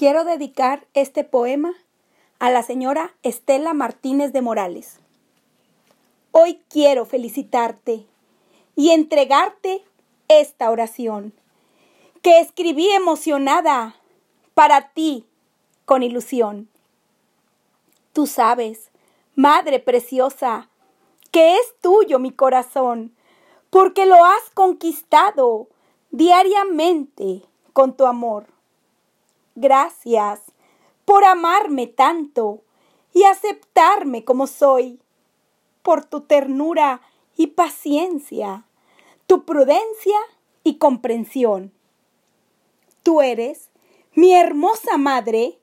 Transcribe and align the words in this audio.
Quiero 0.00 0.24
dedicar 0.24 0.86
este 0.94 1.24
poema 1.24 1.74
a 2.38 2.48
la 2.48 2.62
señora 2.62 3.14
Estela 3.22 3.74
Martínez 3.74 4.32
de 4.32 4.40
Morales. 4.40 4.98
Hoy 6.32 6.58
quiero 6.70 7.04
felicitarte 7.04 8.06
y 8.76 8.92
entregarte 8.92 9.84
esta 10.28 10.70
oración 10.70 11.34
que 12.22 12.40
escribí 12.40 12.88
emocionada 12.92 13.94
para 14.54 14.88
ti 14.94 15.26
con 15.84 16.02
ilusión. 16.02 16.70
Tú 18.14 18.26
sabes, 18.26 18.90
Madre 19.34 19.80
preciosa, 19.80 20.70
que 21.30 21.56
es 21.56 21.74
tuyo 21.82 22.18
mi 22.18 22.30
corazón, 22.30 23.14
porque 23.68 24.06
lo 24.06 24.24
has 24.24 24.48
conquistado 24.54 25.68
diariamente 26.10 27.42
con 27.74 27.94
tu 27.94 28.06
amor. 28.06 28.59
Gracias 29.60 30.40
por 31.04 31.22
amarme 31.22 31.86
tanto 31.86 32.62
y 33.12 33.24
aceptarme 33.24 34.24
como 34.24 34.46
soy, 34.46 35.02
por 35.82 36.02
tu 36.02 36.22
ternura 36.22 37.02
y 37.36 37.48
paciencia, 37.48 38.64
tu 39.26 39.44
prudencia 39.44 40.18
y 40.64 40.78
comprensión. 40.78 41.74
Tú 43.02 43.20
eres, 43.20 43.68
mi 44.14 44.32
hermosa 44.32 44.96
madre, 44.96 45.58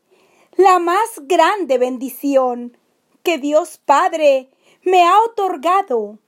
la 0.57 0.77
más 0.77 1.21
grande 1.21 1.79
bendición 1.79 2.77
que 3.23 3.39
Dios 3.39 3.79
Padre 3.83 4.51
me 4.83 5.05
ha 5.05 5.19
otorgado 5.23 6.19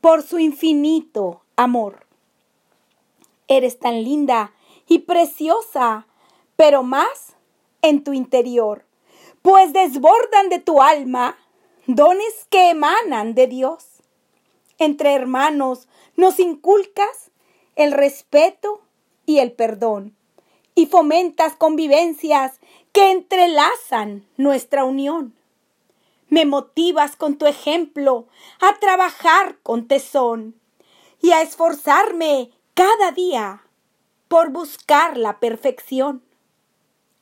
por 0.00 0.22
su 0.22 0.38
infinito 0.38 1.42
amor. 1.56 2.06
Eres 3.48 3.80
tan 3.80 4.04
linda 4.04 4.52
y 4.86 5.00
preciosa 5.00 6.06
pero 6.58 6.82
más 6.82 7.36
en 7.82 8.02
tu 8.02 8.12
interior, 8.12 8.84
pues 9.42 9.72
desbordan 9.72 10.48
de 10.48 10.58
tu 10.58 10.82
alma 10.82 11.38
dones 11.86 12.48
que 12.50 12.70
emanan 12.70 13.36
de 13.36 13.46
Dios. 13.46 14.02
Entre 14.76 15.14
hermanos 15.14 15.86
nos 16.16 16.40
inculcas 16.40 17.30
el 17.76 17.92
respeto 17.92 18.82
y 19.24 19.38
el 19.38 19.52
perdón, 19.52 20.16
y 20.74 20.86
fomentas 20.86 21.54
convivencias 21.54 22.58
que 22.90 23.12
entrelazan 23.12 24.26
nuestra 24.36 24.82
unión. 24.82 25.36
Me 26.28 26.44
motivas 26.44 27.14
con 27.14 27.38
tu 27.38 27.46
ejemplo 27.46 28.26
a 28.60 28.80
trabajar 28.80 29.58
con 29.62 29.86
tesón 29.86 30.56
y 31.22 31.30
a 31.30 31.40
esforzarme 31.40 32.50
cada 32.74 33.12
día 33.12 33.62
por 34.26 34.50
buscar 34.50 35.16
la 35.16 35.38
perfección 35.38 36.24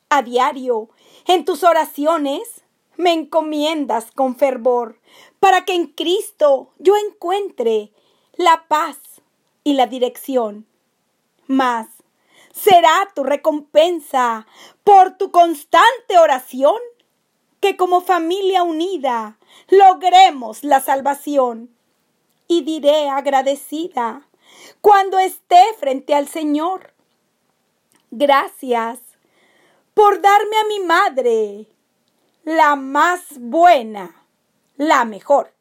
a 0.09 0.23
diario, 0.23 0.89
en 1.27 1.45
tus 1.45 1.65
oraciones, 1.65 2.63
me 2.97 3.13
encomiendas 3.13 4.11
con 4.11 4.37
fervor, 4.37 5.01
para 5.41 5.65
que 5.65 5.75
en 5.75 5.87
Cristo 5.89 6.73
yo 6.79 6.95
encuentre 6.97 7.93
la 8.37 8.67
paz 8.69 8.97
y 9.65 9.75
la 9.75 9.87
dirección. 9.87 10.67
Mas, 11.47 11.89
¿será 12.53 13.11
tu 13.15 13.25
recompensa 13.25 14.47
por 14.85 15.17
tu 15.17 15.31
constante 15.31 16.19
oración? 16.19 16.77
Que 17.61 17.77
como 17.77 18.01
familia 18.01 18.63
unida 18.63 19.39
logremos 19.69 20.63
la 20.65 20.81
salvación. 20.81 21.71
Y 22.49 22.63
diré 22.63 23.09
agradecida 23.09 24.29
cuando 24.81 25.19
esté 25.19 25.61
frente 25.79 26.15
al 26.15 26.29
Señor. 26.29 26.93
Gracias 28.13 29.01
por 29.97 30.21
darme 30.21 30.59
a 30.59 30.67
mi 30.67 30.81
madre, 30.81 31.67
la 32.45 32.77
más 32.77 33.23
buena, 33.39 34.27
la 34.77 35.07
mejor. 35.07 35.56